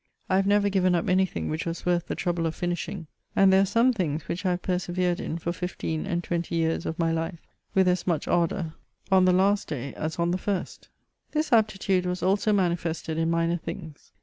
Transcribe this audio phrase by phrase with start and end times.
[0.31, 3.05] I have never given up anything which was worth the trouble of finishing,
[3.35, 3.99] and there CHATEAUBRIAND.
[3.99, 6.49] 1 1 I are some tiimgs which I have persevered in for fifteen and twoily
[6.49, 7.43] years of my life,
[7.75, 8.73] with as much ardour
[9.11, 10.87] on the last day as the on fin|t.
[11.33, 14.11] This aptitude was also manifested in minor things.